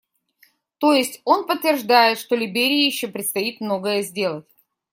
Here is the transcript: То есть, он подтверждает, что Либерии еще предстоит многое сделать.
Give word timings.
То 0.79 0.93
есть, 0.93 1.21
он 1.25 1.45
подтверждает, 1.45 2.17
что 2.17 2.35
Либерии 2.35 2.85
еще 2.87 3.07
предстоит 3.07 3.61
многое 3.61 4.01
сделать. 4.01 4.47